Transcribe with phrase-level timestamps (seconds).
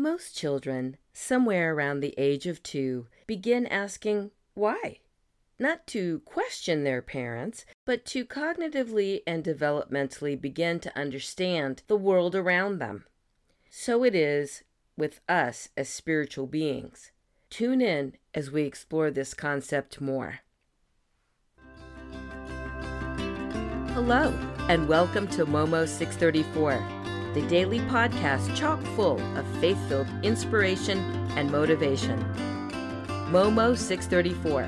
[0.00, 5.00] Most children, somewhere around the age of two, begin asking why.
[5.58, 12.36] Not to question their parents, but to cognitively and developmentally begin to understand the world
[12.36, 13.06] around them.
[13.70, 14.62] So it is
[14.96, 17.10] with us as spiritual beings.
[17.50, 20.38] Tune in as we explore this concept more.
[23.94, 24.32] Hello,
[24.68, 30.98] and welcome to Momo 634 the daily podcast chock full of faith filled inspiration
[31.36, 32.18] and motivation.
[33.30, 34.64] Momo 634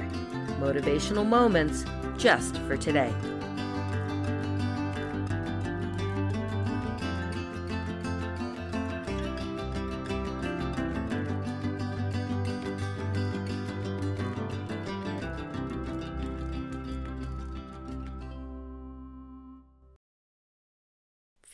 [0.60, 1.84] Motivational Moments
[2.18, 3.12] just for today.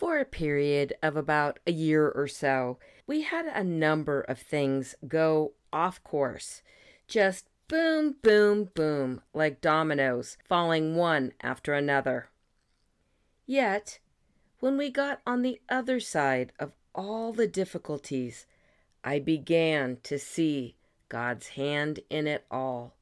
[0.06, 2.78] For a period of about a year or so,
[3.08, 6.62] we had a number of things go off course.
[7.08, 12.28] Just boom, boom, boom, like dominoes, falling one after another.
[13.46, 13.98] Yet,
[14.60, 18.46] when we got on the other side of all the difficulties,
[19.02, 20.76] I began to see
[21.08, 22.94] God's hand in it all.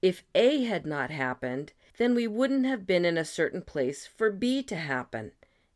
[0.00, 4.30] If A had not happened, then we wouldn't have been in a certain place for
[4.30, 5.32] B to happen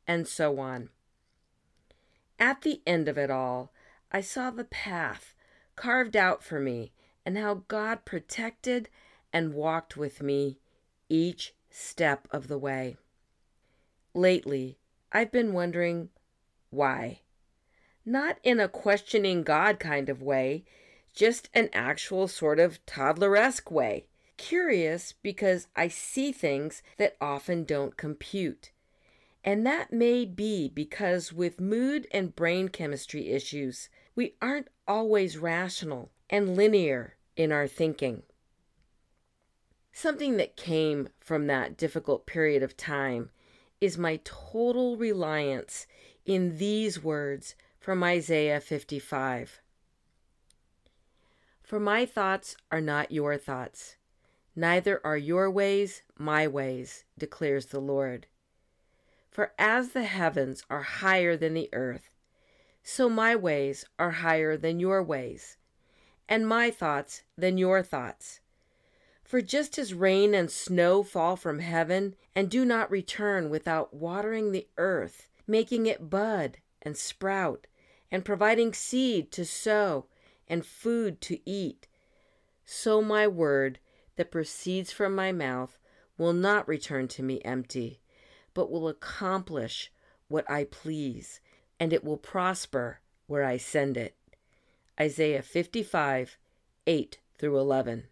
[0.09, 0.89] and so on.
[2.41, 3.73] At the end of it all,
[4.11, 5.35] I saw the path
[5.77, 6.93] carved out for me
[7.27, 8.89] and how God protected
[9.33, 10.59] and walked with me
[11.09, 12.97] each step of the way.
[14.15, 14.79] Lately,
[15.13, 16.09] I've been wondering
[16.71, 17.21] why.
[18.05, 20.65] Not in a questioning God kind of way,
[21.15, 24.07] just an actual sort of toddleresque way.
[24.39, 28.71] Curious because I see things that often don't compute.
[29.45, 36.11] And that may be because with mood and brain chemistry issues, we aren't always rational
[36.29, 38.23] and linear in our thinking.
[39.93, 43.31] Something that came from that difficult period of time
[43.81, 45.87] is my total reliance
[46.27, 49.61] in these words from Isaiah 55.
[51.63, 53.97] For my thoughts are not your thoughts,
[54.57, 58.27] neither are your ways my ways, declares the Lord.
[59.39, 62.11] For as the heavens are higher than the earth,
[62.83, 65.57] so my ways are higher than your ways,
[66.29, 68.41] and my thoughts than your thoughts.
[69.23, 74.51] For just as rain and snow fall from heaven and do not return without watering
[74.51, 77.69] the earth, making it bud and sprout,
[78.11, 80.07] and providing seed to sow
[80.49, 81.87] and food to eat,
[82.65, 83.79] so my word
[84.17, 85.79] that proceeds from my mouth
[86.17, 88.01] will not return to me empty
[88.55, 89.91] but will accomplish
[90.29, 91.41] what I please,
[91.81, 94.17] and it will prosper where I send it.
[95.01, 96.37] Isaiah 55,
[96.87, 98.05] 8 through 11.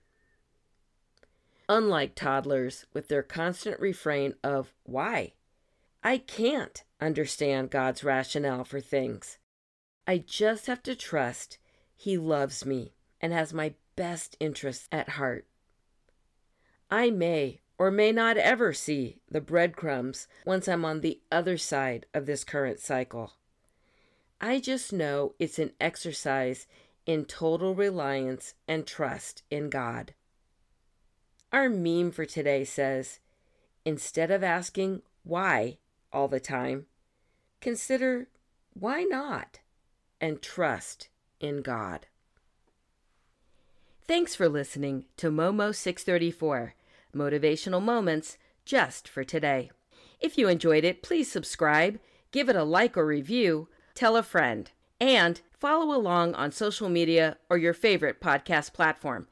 [1.69, 5.33] Unlike toddlers with their constant refrain of why,
[6.03, 9.39] I can't understand God's rationale for things.
[10.07, 11.59] I just have to trust
[11.97, 15.47] He loves me and has my best interests at heart.
[16.91, 22.07] I may or may not ever see the breadcrumbs once I'm on the other side
[22.15, 23.33] of this current cycle.
[24.41, 26.67] I just know it's an exercise
[27.07, 30.15] in total reliance and trust in God.
[31.53, 33.21] Our meme for today says
[33.85, 35.79] instead of asking why
[36.13, 36.87] all the time,
[37.61, 38.29] consider
[38.75, 39.61] why not
[40.21, 41.09] and trust
[41.41, 42.07] in God.
[44.07, 46.75] Thanks for listening to Momo 634
[47.17, 49.73] motivational moments just for today.
[50.21, 51.99] If you enjoyed it, please subscribe,
[52.31, 57.37] give it a like or review, tell a friend, and follow along on social media
[57.51, 59.27] or your favorite podcast platform.